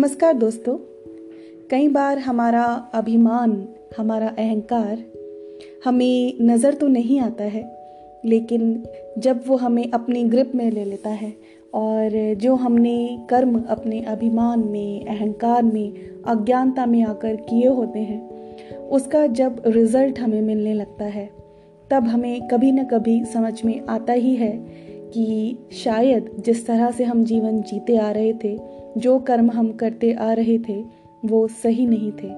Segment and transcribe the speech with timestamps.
[0.00, 0.76] नमस्कार दोस्तों।
[1.70, 2.62] कई बार हमारा
[2.94, 3.68] अभिमान,
[3.98, 5.02] हमारा अहंकार
[5.84, 7.62] हमें नज़र तो नहीं आता है,
[8.24, 8.82] लेकिन
[9.18, 11.32] जब वो हमें अपनी ग्रिप में ले लेता है
[11.74, 15.92] और जो हमने कर्म अपने अभिमान में, अहंकार में,
[16.26, 18.20] अज्ञानता में आकर किए होते हैं,
[18.88, 21.30] उसका जब रिज़ल्ट हमें मिलने लगता है,
[21.90, 24.52] तब हमें कभी न कभी समझ में आता ही है
[25.14, 30.12] कि शायद जिस तरह से हम जीवन जीते आ रहे थे जो कर्म हम करते
[30.12, 30.84] आ रहे थे
[31.24, 32.28] वो सही नहीं थे।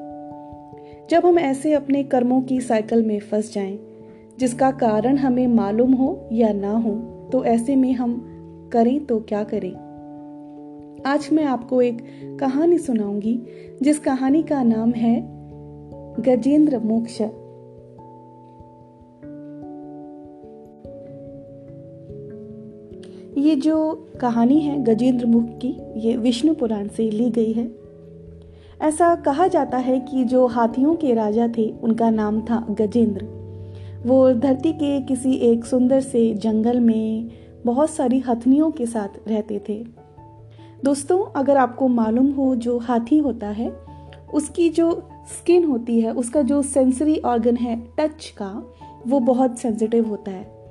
[1.10, 3.78] जब हम ऐसे अपने कर्मों की साइकिल में फंस जाएँ,
[4.38, 6.94] जिसका कारण हमें मालूम हो या ना हो
[7.32, 8.28] तो ऐसे में हम
[8.72, 9.72] करें तो क्या करें?
[11.06, 12.02] आज मैं आपको एक
[12.40, 13.42] कहानी सुनाऊँगी
[13.82, 15.20] जिस कहानी का नाम है
[16.20, 17.22] गजेंद्र मोक्ष।
[23.56, 27.82] जो कहानी है गजेंद्र मुख की, ये विष्णु पुराण से ली गई है।
[28.82, 33.42] ऐसा कहा जाता है कि जो हाथियों के राजा थे, उनका नाम था गजेंद्र।
[34.06, 37.28] वो धरती के किसी एक सुंदर से जंगल में
[37.66, 39.86] बहुत सारी हथनियों के साथ रहते थे।
[40.84, 43.72] दोस्तों, अगर आपको मालूम हो जो हाथी होता है,
[44.34, 48.72] उसकी जो स्किन होती है, उसका जो सेंसरी ऑर्गन है टच का,
[49.06, 50.61] वो बहुत सेंसिटिव होता है।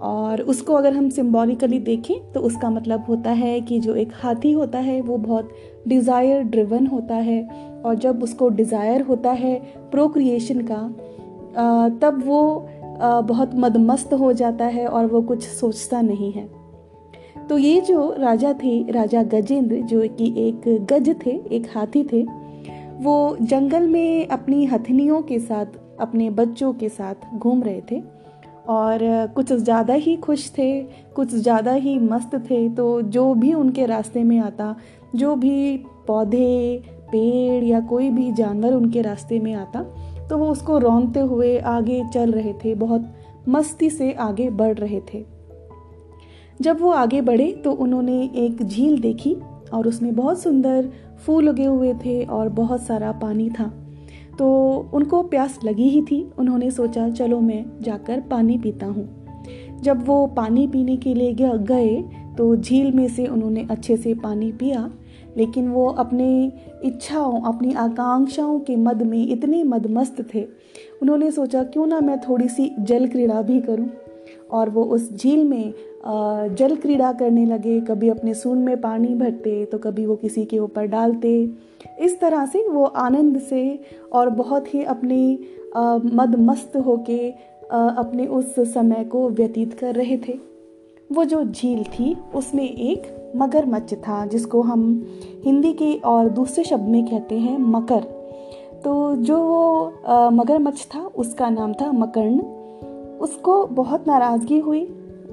[0.00, 4.52] और उसको अगर हम सिम्बॉलिकली देखें तो उसका मतलब होता है कि जो एक हाथी
[4.52, 5.50] होता है, वो बहुत
[5.88, 7.42] डिज़ायर ड्रिवन होता है।
[7.82, 9.54] और जब उसको डिज़ायर होता है
[9.90, 10.82] प्रोक्रिएशन का
[12.00, 12.68] तब वो
[13.00, 16.48] बहुत मदमस्त हो जाता है और वो कुछ सोचता नहीं है।
[17.48, 22.22] तो ये जो राजा थे, राजा गजेंद्र, जो कि एक गज थे, एक हाथी थे,
[23.02, 25.66] वो जंगल में अपनी हथनियों के साथ,
[26.00, 28.02] अपने बच्चों के साथ घूम रहे थे।
[28.64, 28.98] और
[29.34, 30.82] कुछ ज़्यादा ही खुश थे,
[31.16, 34.74] कुछ ज़्यादा ही मस्त थे तो जो भी उनके रास्ते में आता,
[35.14, 35.76] जो भी
[36.06, 39.82] पौधे, पेड़ या कोई भी जानवर उनके रास्ते में आता
[40.28, 43.12] तो वो उसको रौनते हुए आगे चल रहे थे, बहुत
[43.48, 45.24] मस्ती से आगे बढ़ रहे थे।
[46.60, 49.36] जब वो आगे बढ़े तो उन्होंने एक झील देखी
[49.72, 50.90] और उसमें बहुत सुंदर
[51.26, 53.70] फूल उगे हुए थे और बहुत सारा पानी था।
[54.38, 54.46] तो
[54.94, 59.08] उनको प्यास लगी ही थी। उन्होंने सोचा, चलो मैं जाकर पानी पीता हूँ।
[59.82, 62.04] जब वो पानी पीने के लिए गए
[62.38, 64.90] तो झील में से उन्होंने अच्छे से पानी पिया,
[65.36, 66.52] लेकिन वो अपनी
[66.84, 70.42] इच्छाओं, अपनी आकांक्षाओं के मद में इतने मदमस्त थे।
[71.02, 73.88] उन्होंने सोचा, क्यों ना मैं थोड़ी सी जल क्रीड़ा भी करूँ?
[74.54, 75.72] और वो उस झील में
[76.56, 80.58] जल क्रीड़ा करने लगे, कभी अपने सून में पानी भरते तो कभी वो किसी के
[80.58, 81.32] ऊपर डालते।
[82.00, 83.78] इस तरह से वो आनंद से
[84.12, 85.38] और बहुत ही अपनी
[86.14, 87.28] मद मस्त होके
[87.66, 90.38] अपने उस समय को व्यतीत कर रहे थे।
[91.10, 94.82] वो जो झील थी, उसमें एक मगरमच्छ था, जिसको हम
[95.44, 98.02] हिंदी के और दूसरे शब्द में कहते हैं मकर।
[98.84, 102.40] तो जो वो मगरमच्छ था, उसका नाम था मकर्ण।
[103.24, 104.82] उसको बहुत नाराज़गी हुई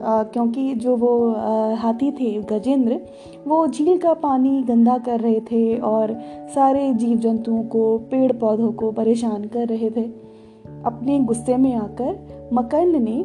[0.03, 2.99] आ, क्योंकि जो वो आ, हाथी थे गजेंद्र
[3.47, 6.13] वो झील का पानी गंदा कर रहे थे और
[6.55, 10.03] सारे जीव जंतुओं को पेड़ पौधों को परेशान कर रहे थे।
[10.85, 13.23] अपने गुस्से में आकर मकर्ण ने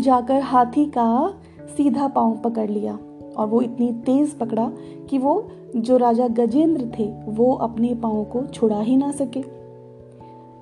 [0.00, 1.34] जाकर हाथी का
[1.76, 2.98] सीधा पाँव पकड़ लिया
[3.36, 4.70] और वो इतनी तेज पकड़ा
[5.10, 9.42] कि वो जो राजा गजेंद्र थे वो अपने पाँव को छुड़ा ही ना सके।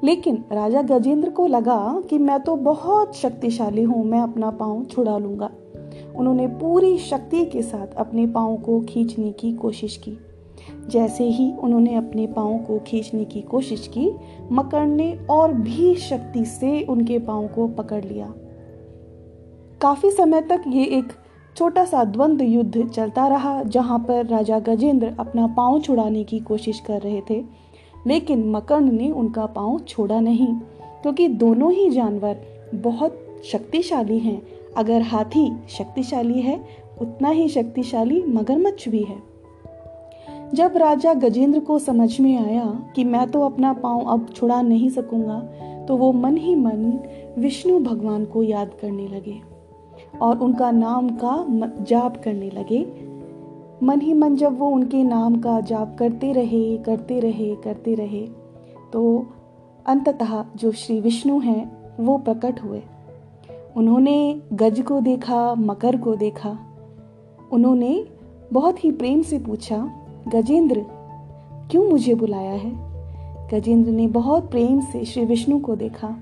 [0.04, 5.19] लेकिन राजा गजेंद्र को लगा कि मैं तो बहुत शक्तिशाली हूँ, मैं अपना पाँव छुड़ा
[5.19, 5.50] लूँगा।
[6.16, 10.19] उन्होंने पूरी शक्ति के साथ अपने पाँव को खींचने की कोशिश की।
[10.88, 14.10] जैसे ही उन्होंने अपने पाँव को खींचने की कोशिश की
[14.53, 18.32] मकर ने और भी शक्ति से उनके पाँव को पकड़ लिया।
[19.80, 21.12] काफ़ी समय तक ये एक
[21.56, 26.80] छोटा सा द्वंद्व युद्ध चलता रहा, जहाँ पर राजा गजेंद्र अपना पाँव छुड़ाने की कोशिश
[26.80, 27.68] कर रहे थे।
[28.06, 30.54] लेकिन मकर्ण ने उनका पाँव छोड़ा नहीं,
[31.03, 32.36] क्योंकि दोनों ही जानवर
[32.75, 34.42] बहुत शक्तिशाली हैं।
[34.76, 36.60] अगर हाथी शक्तिशाली है,
[37.00, 39.16] उतना ही शक्तिशाली मगरमच्छ भी है।
[40.54, 42.65] जब राजा गजेंद्र को समझ में आया
[42.97, 45.39] कि मैं तो अपना पाँव अब छुड़ा नहीं सकूँगा
[45.89, 46.98] तो वो मन ही मन
[47.39, 49.41] विष्णु भगवान को याद करने लगे
[50.22, 51.47] और उनका नाम का
[51.80, 53.08] जाप करने लगे
[53.83, 58.28] मन ही मन जब वो उनके नाम का जाप करते रहे करते रहे करते रहे
[58.92, 59.27] तो
[59.86, 62.83] अंततः जो श्री विष्णु हैं, वो प्रकट हुए।
[63.77, 66.59] उन्होंने गज को देखा, मकर को देखा।
[67.53, 68.07] उन्होंने
[68.53, 69.91] बहुत ही प्रेम से पूछा,
[70.28, 70.86] गजेंद्र,
[71.71, 72.72] क्यों मुझे बुलाया है?
[73.48, 76.16] गजेंद्र ने बहुत प्रेम से श्री विष्णु को देखा।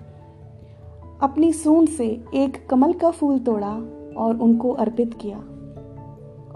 [1.23, 3.73] अपनी सूंड से एक कमल का फूल तोड़ा
[4.17, 5.45] और उनको अर्पित किया।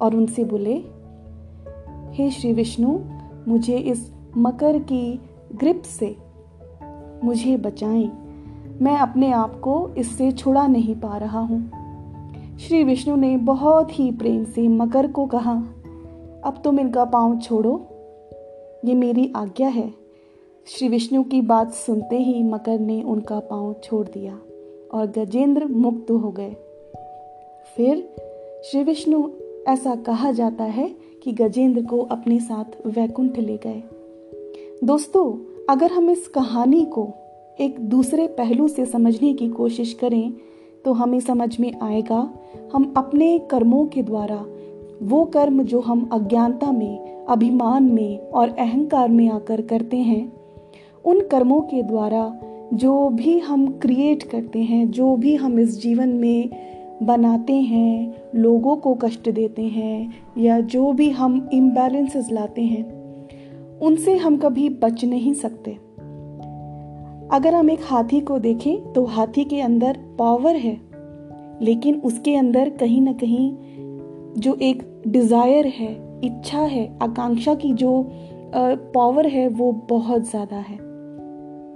[0.02, 0.75] और उनसे बोले,
[2.14, 2.99] हे श्री विष्णु,
[3.49, 5.20] मुझे इस मकर की
[5.55, 6.17] ग्रिप से
[7.25, 8.11] मुझे बचाएँ।
[8.82, 11.70] मैं अपने आप को इससे छुड़ा नहीं पा रहा हूँ।
[12.58, 15.52] श्री विष्णु ने बहुत ही प्रेम से मकर को कहा,
[16.44, 17.87] अब तुम इनका पाँव छोड़ो।
[18.85, 19.93] ये मेरी आज्ञा है।
[20.67, 24.38] श्री विष्णु की बात सुनते ही मकर ने उनका पाँव छोड़ दिया
[24.94, 26.56] और गजेंद्र मुक्त हो गए।
[27.76, 28.14] फिर
[28.64, 29.29] श्री विष्णु
[29.69, 30.89] ऐसा कहा जाता है
[31.23, 33.83] कि गजेंद्र को अपने साथ वैकुंठ ले गए।
[34.85, 35.33] दोस्तों,
[35.71, 37.09] अगर हम इस कहानी को
[37.61, 40.33] एक दूसरे पहलू से समझने की कोशिश करें
[40.85, 42.35] तो हमें समझ में आएगा,
[42.73, 44.45] हम अपने कर्मों के द्वारा,
[45.03, 50.33] वो कर्म जो हम अज्ञानता में, अभिमान में और अहंकार में आकर करते हैं,
[51.05, 52.41] उन कर्मों के द्वारा
[52.75, 56.51] जो भी हम क्रिएट करते हैं, जो भी हम इस जीवन में
[57.02, 62.85] बनाते हैं, लोगों को कष्ट देते हैं, या जो भी हम इम्बैलेंसेस लाते हैं,
[63.81, 65.73] उनसे हम कभी बच नहीं सकते।
[67.32, 70.79] अगर हम एक हाथी को देखें तो हाथी के अंदर पावर है,
[71.62, 73.50] लेकिन उसके अंदर कहीं ना कहीं
[74.38, 75.93] जो एक डिज़ायर है,
[76.25, 78.11] इच्छा है, आकांक्षा की जो
[78.55, 80.76] पावर है, वो बहुत ज़्यादा है।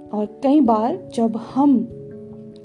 [0.09, 1.77] और कई बार जब हम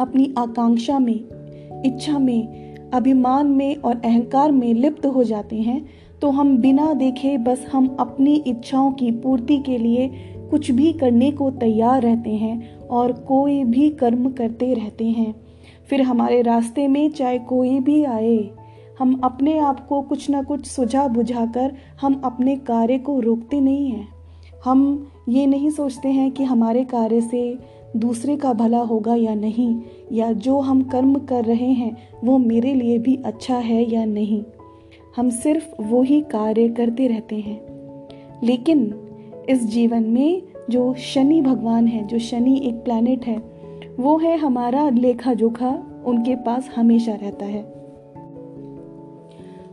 [0.01, 1.40] अपनी आकांक्षा में
[1.87, 5.85] इच्छा में, अभिमान में और अहंकार में लिप्त हो जाते हैं
[6.23, 10.09] तो हम बिना देखे बस हम अपनी इच्छाओं की पूर्ति के लिए
[10.51, 15.35] कुछ भी करने को तैयार रहते हैं और कोई भी कर्म करते रहते हैं।
[15.91, 18.51] फिर हमारे रास्ते में चाहे कोई भी आए,
[18.99, 23.91] हम अपने आप को कुछ ना कुछ सुझा बुझाकर हम अपने कार्य को रोकते नहीं
[23.91, 24.09] हैं।
[24.65, 27.59] हम ये नहीं सोचते हैं कि हमारे कार्य से
[27.97, 29.81] दूसरे का भला होगा या नहीं,
[30.13, 34.45] या जो हम कर्म कर रहे हैं, वो मेरे लिए भी अच्छा है या नहीं।
[35.17, 37.61] हम सिर्फ़ वो ही कार्य करते रहते हैं।
[38.43, 38.95] लेकिन
[39.49, 43.43] इस जीवन में जो शनि भगवान है, जो शनि एक प्लैनेट है,
[44.01, 47.81] वो है हमारा लेखा जोखा उनके पास हमेशा रहता है।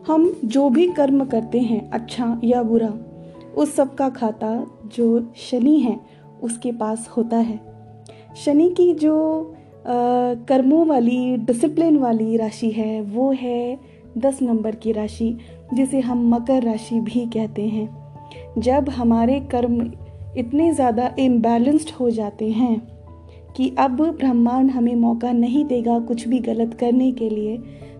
[0.08, 2.94] हम जो भी कर्म करते हैं अच्छा या बुरा,
[3.58, 4.66] उस सब का खाता
[4.96, 6.00] जो शनि है,
[6.44, 7.77] उसके पास होता है।
[8.38, 9.16] शनि की जो
[9.86, 13.78] कर्मों वाली डिसिप्लिन वाली राशि है, वो है
[14.18, 15.38] दस नंबर की राशि,
[15.74, 17.88] जिसे हम मकर राशि भी कहते हैं।
[18.58, 19.80] जब हमारे कर्म
[20.38, 22.80] इतने ज़्यादा इम्बैलेंस्ड हो जाते हैं
[23.56, 27.58] कि अब ब्रह्मांड हमें मौका नहीं देगा कुछ भी गलत करने के लिए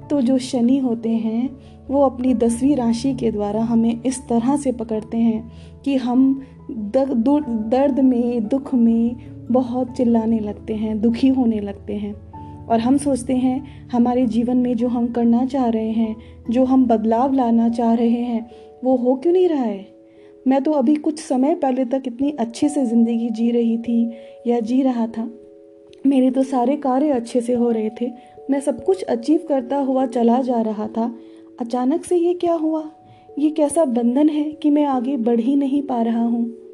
[0.10, 1.50] तो जो शनि होते हैं,
[1.90, 6.42] वो अपनी दसवीं राशि के द्वारा हमें इस तरह से पकड़ते हैं कि हम
[6.72, 9.16] दर्द में, दुख में
[9.52, 12.28] बहुत चिल्लाने लगते हैं, दुखी होने लगते हैं।
[12.66, 16.16] और हम सोचते हैं, हमारे जीवन में जो हम करना चाह रहे हैं,
[16.50, 18.52] जो हम बदलाव लाना चाह रहे हैं,
[18.84, 19.98] वो हो क्यों नहीं रहा है?
[20.48, 24.12] मैं तो अभी कुछ समय पहले तक इतनी अच्छे से ज़िंदगी जी रही थी
[24.48, 25.32] या जी रहा था।
[26.08, 28.12] मेरे तो सारे कार्य अच्छे से हो रहे थे।
[28.50, 31.16] मैं सब कुछ अचीव करता हुआ चला जा रहा था।
[31.62, 32.84] अचानक से ये क्या हुआ?
[33.40, 36.67] ये कैसा बंधन है कि मैं आगे बढ़ ही नहीं पा रहा हूँ?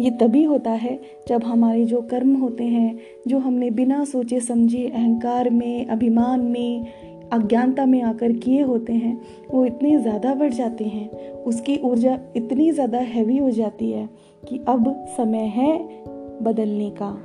[0.00, 2.98] ये तभी होता है जब हमारे जो कर्म होते हैं,
[3.28, 6.86] जो हमने बिना सोचे समझे अहंकार में, अभिमान में,
[7.32, 12.70] अज्ञानता में आकर किए होते हैं, वो इतने ज़्यादा बढ़ जाते हैं, उसकी ऊर्जा इतनी
[12.70, 14.08] ज़्यादा हैवी हो जाती है
[14.48, 15.78] कि अब समय है
[16.42, 17.16] बदलने का।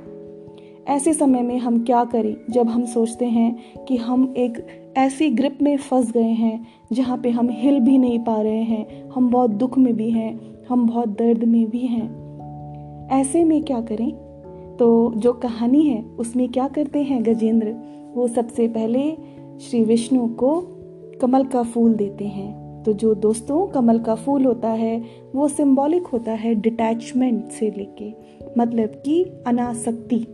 [0.88, 4.66] ऐसे समय में हम क्या करें जब हम सोचते हैं कि हम एक
[4.96, 9.10] ऐसी ग्रिप में फंस गए हैं, जहाँ पे हम हिल भी नहीं पा रहे हैं,
[9.10, 12.25] हम बहुत दुख में भी हैं, हम बहुत दर्द में भी हैं।
[13.10, 14.12] ऐसे में क्या करें?
[14.78, 17.74] तो जो कहानी है, उसमें क्या करते हैं गजेंद्र?
[18.14, 19.10] वो सबसे पहले
[19.60, 20.64] श्री विष्णु को
[21.20, 25.02] कमल का फूल देते हैं। तो जो दोस्तों, कमल का फूल होता है,
[25.34, 28.12] वो सिंबॉलिक होता है डिटैचमेंट से लेके।
[28.58, 30.26] मतलब कि अनासक्ति।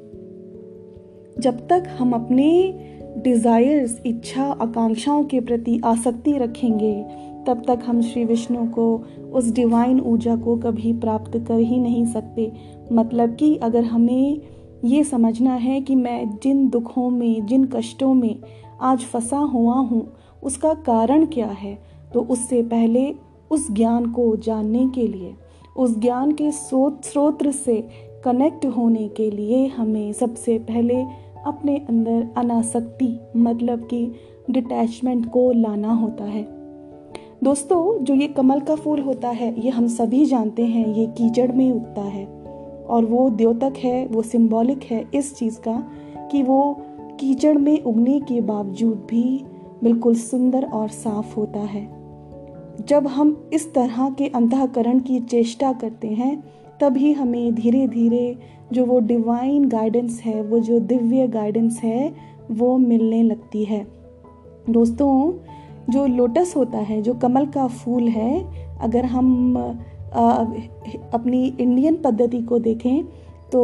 [1.38, 2.74] जब तक हम अपने
[3.18, 7.04] डिज़ायर्स इच्छा, आकांक्षाओं के प्रति आसक्ति रखेंगे
[7.46, 8.84] तब तक हम श्री विष्णु को
[9.32, 12.50] उस डिवाइन ऊर्जा को कभी प्राप्त कर ही नहीं सकते।
[12.92, 14.40] मतलब कि अगर हमें
[14.84, 18.36] ये समझना है कि मैं जिन दुखों में, जिन कष्टों में
[18.80, 20.06] आज फंसा हुआ हूँ,
[20.42, 21.78] उसका कारण क्या है
[22.14, 23.14] तो उससे पहले
[23.50, 25.34] उस ज्ञान को जानने के लिए,
[25.76, 27.80] उस ज्ञान के स्रोत से
[28.24, 31.02] कनेक्ट होने के लिए हमें सबसे पहले
[31.46, 34.06] अपने अंदर अनासक्ति मतलब कि
[34.50, 36.42] डिटैचमेंट को लाना होता है।
[37.44, 41.52] दोस्तों, जो ये कमल का फूल होता है, ये हम सभी जानते हैं, ये कीचड़
[41.52, 42.26] में उगता है।
[42.88, 45.88] और वो द्योतक है, वो सिंबॉलिक है इस चीज़ का
[46.30, 46.80] कि वो
[47.20, 49.44] कीचड़ में उगने के बावजूद भी
[49.82, 51.88] बिल्कुल सुंदर और साफ़ होता है।
[52.88, 56.44] जब हम इस तरह के अंतकरण की चेष्टा करते हैं,
[56.80, 58.36] तभी हमें धीरे धीरे
[58.72, 62.12] जो वो डिवाइन गाइडेंस है, वो जो दिव्य गाइडेंस है,
[62.50, 63.86] वो मिलने लगती है।
[64.70, 65.32] दोस्तों
[65.90, 68.44] जो लोटस होता है जो कमल का फूल है
[68.80, 69.56] अगर हम
[70.14, 70.44] आ,
[71.12, 73.04] अपनी इंडियन पद्धति को देखें
[73.52, 73.62] तो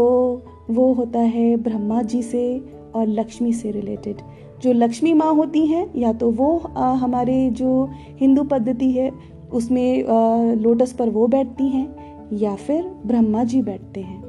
[0.70, 4.16] वो होता है ब्रह्मा जी से और लक्ष्मी से रिलेटेड
[4.62, 9.12] जो लक्ष्मी माँ होती हैं या तो वो आ, हमारे जो हिंदू पद्धति है
[9.52, 11.96] उसमें आ, लोटस पर वो बैठती हैं
[12.32, 14.25] या फिर ब्रह्मा जी बैठते हैं।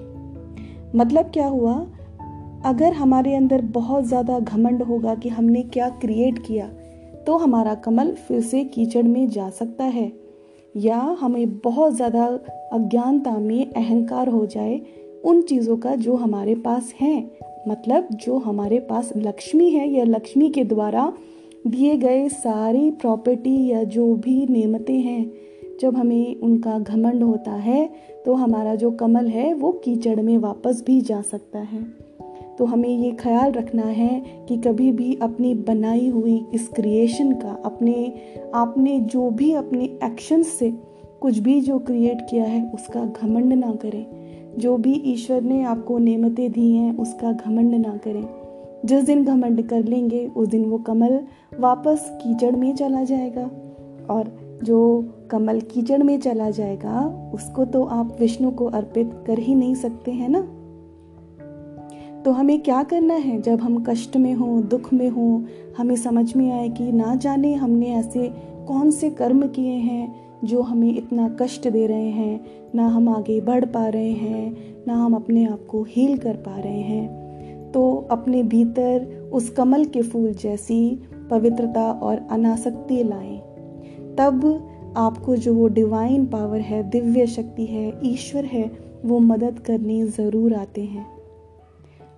[0.96, 1.88] मतलब क्या हुआ?
[2.66, 6.70] अगर हमारे अंदर बहुत ज़्यादा घमंड होगा कि हमने क्या क्रिएट किया
[7.28, 10.12] तो हमारा कमल फिर से कीचड़ में जा सकता है।
[10.76, 12.26] या हमें बहुत ज़्यादा
[12.74, 14.80] अज्ञानता में अहंकार हो जाए
[15.26, 17.30] उन चीज़ों का जो हमारे पास हैं।
[17.68, 21.12] मतलब जो हमारे पास लक्ष्मी है या लक्ष्मी के द्वारा
[21.68, 25.32] दिए गए सारी प्रॉपर्टी या जो भी नेमतें हैं।
[25.82, 27.90] जब हमें उनका घमंड होता है
[28.26, 32.09] तो हमारा जो कमल है, वो कीचड़ में वापस भी जा सकता है।
[32.60, 37.62] तो हमें ये ख्याल रखना है कि कभी भी अपनी बनाई हुई इस क्रिएशन का,
[37.66, 38.14] अपने,
[38.54, 40.74] आपने जो भी अपने एक्शंस से
[41.22, 44.06] कुछ भी जो क्रिएट किया है, उसका घमंड ना करें।
[44.58, 48.28] जो भी ईश्वर ने आपको नेमतें दी हैं, उसका घमंड ना करें।
[48.86, 51.20] जिस दिन घमंड कर लेंगे, उस दिन वो कमल
[51.60, 53.52] वापस कीचड़ में चला जाएगा।
[54.10, 59.56] और जो कमल कीचड़ में चला जाएगा, उसको तो आप विष्णु को अर्पित कर ही
[59.56, 60.56] नहीं सकते, हैं ना?
[62.26, 63.42] तो हमें क्या करना है?
[63.42, 65.44] जब हम कष्ट में हों, दुख में हों,
[65.78, 68.34] हमें समझ में आए कि ना जाने हमने ऐसे
[68.68, 72.46] कौन से कर्म किए हैं जो हमें इतना कष्ट दे रहे हैं,
[72.76, 76.60] ना हम आगे बढ़ पा रहे हैं, ना हम अपने आप को हील कर पा
[76.60, 81.00] रहे हैं। तो अपने भीतर उस कमल के फूल जैसी
[81.32, 83.38] पवित्रता और अनासक्ति लाएँ।
[84.18, 88.72] तब आपको जो वो डिवाइन पावर है, दिव्य शक्ति है, ईश्वर है,
[89.06, 91.19] वो मदद करने ज़रूर आते हैं।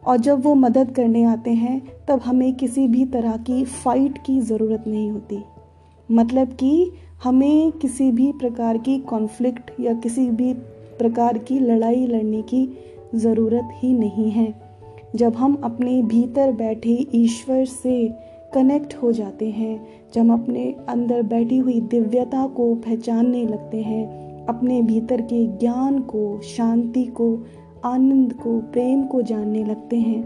[0.07, 4.39] और जब वो मदद करने आते हैं, तब हमें किसी भी तरह की फाइट की
[4.39, 5.43] ज़रूरत नहीं होती।
[6.11, 6.91] मतलब कि
[7.23, 10.53] हमें किसी भी प्रकार की कॉन्फ्लिक्ट या किसी भी
[10.99, 12.77] प्रकार की लड़ाई लड़ने की
[13.15, 14.61] ज़रूरत ही नहीं है।
[15.15, 18.15] जब हम अपने भीतर बैठे ईश्वर से
[18.53, 24.21] कनेक्ट हो जाते हैं, जब हम अपने अंदर बैठी हुई दिव्यता को पहचानने लगते हैं,
[24.45, 27.43] अपने भीतर के ज्ञान को, शांति को
[27.85, 30.23] आनंद को, प्रेम को जानने लगते हैं।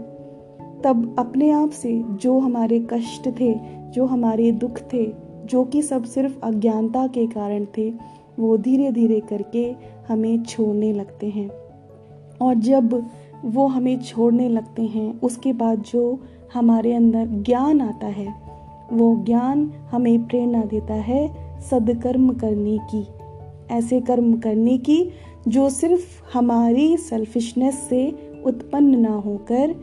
[0.84, 3.60] तब अपने आप से जो हमारे कष्ट थे,
[3.92, 7.92] जो हमारे दुख थे, जो कि सब सिर्फ़ अज्ञानता के कारण थे,
[8.38, 9.74] वो धीरे धीरे करके
[10.08, 11.50] हमें छोड़ने लगते हैं।
[12.42, 13.06] और जब
[13.44, 16.20] वो हमें छोड़ने लगते हैं, उसके बाद जो
[16.54, 18.34] हमारे अंदर ज्ञान आता है,
[18.92, 23.06] वो ज्ञान हमें प्रेरणा देता है सदकर्म करने की।
[23.70, 25.10] ऐसे कर्म करने की
[25.48, 29.74] जो सिर्फ़ हमारी सेल्फिशनेस से उत्पन्न ना होकर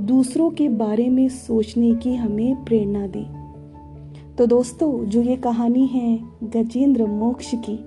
[0.00, 3.42] दूसरों के बारे में सोचने की हमें प्रेरणा दे।
[4.38, 7.78] तो दोस्तों, जो ये कहानी है गजेंद्र मोक्ष की,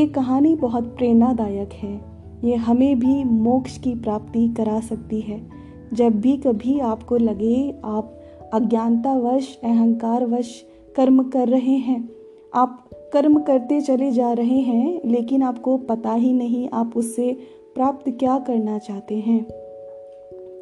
[0.00, 2.00] ये कहानी बहुत प्रेरणादायक है।
[2.44, 5.50] ये हमें भी मोक्ष की प्राप्ति करा सकती है।
[5.92, 8.20] जब भी कभी आपको लगे आप
[8.54, 10.64] अज्ञानतावश, अहंकारवश
[10.96, 12.08] कर्म कर रहे हैं,
[12.54, 17.32] आप कर्म करते चले जा रहे हैं, लेकिन आपको पता ही नहीं आप उससे
[17.74, 19.42] प्राप्त क्या करना चाहते हैं।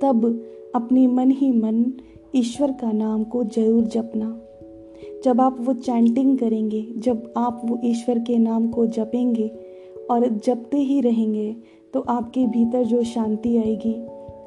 [0.02, 0.24] तब
[0.74, 1.84] अपने मन ही मन
[2.36, 4.28] ईश्वर का नाम को ज़रूर जपना।
[5.24, 9.48] जब आप वो चैंटिंग करेंगे, जब आप वो ईश्वर के नाम को जपेंगे
[10.10, 11.54] और जपते ही रहेंगे
[11.94, 13.94] तो आपके भीतर जो शांति आएगी,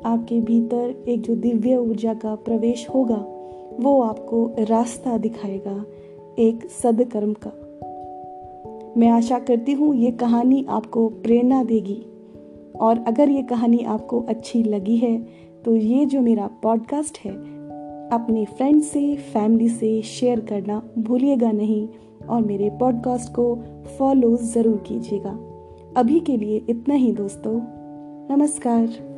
[0.06, 3.26] आपके भीतर एक जो दिव्य ऊर्जा का प्रवेश होगा,
[3.80, 5.84] वो आपको रास्ता दिखाएगा
[6.40, 7.52] एक सदकर्म का।
[8.98, 12.02] मैं आशा करती हूँ ये कहानी आपको प्रेरणा देगी।
[12.80, 15.18] और अगर ये कहानी आपको अच्छी लगी है
[15.66, 17.32] तो ये जो मेरा पॉडकास्ट है,
[18.10, 21.88] अपने फ्रेंड से फैमिली से शेयर करना भूलिएगा नहीं
[22.28, 23.56] और मेरे पॉडकास्ट को
[23.98, 25.38] फॉलो ज़रूर कीजिएगा।
[25.98, 27.60] अभी के लिए इतना ही दोस्तों।
[28.36, 29.11] नमस्कार।